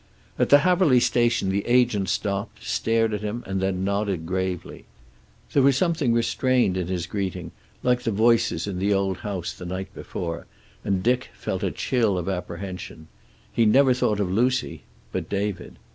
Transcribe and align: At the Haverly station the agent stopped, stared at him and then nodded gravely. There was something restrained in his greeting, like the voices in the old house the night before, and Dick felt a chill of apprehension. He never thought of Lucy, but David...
At 0.39 0.49
the 0.49 0.57
Haverly 0.65 0.99
station 0.99 1.49
the 1.49 1.63
agent 1.67 2.09
stopped, 2.09 2.63
stared 2.63 3.13
at 3.13 3.21
him 3.21 3.43
and 3.45 3.61
then 3.61 3.83
nodded 3.83 4.25
gravely. 4.25 4.85
There 5.53 5.61
was 5.61 5.77
something 5.77 6.11
restrained 6.11 6.75
in 6.75 6.87
his 6.87 7.05
greeting, 7.05 7.51
like 7.83 8.01
the 8.01 8.09
voices 8.09 8.65
in 8.65 8.79
the 8.79 8.95
old 8.95 9.17
house 9.17 9.53
the 9.53 9.63
night 9.67 9.93
before, 9.93 10.47
and 10.83 11.03
Dick 11.03 11.29
felt 11.35 11.61
a 11.61 11.69
chill 11.69 12.17
of 12.17 12.27
apprehension. 12.27 13.09
He 13.53 13.67
never 13.67 13.93
thought 13.93 14.19
of 14.19 14.31
Lucy, 14.31 14.81
but 15.11 15.29
David... 15.29 15.77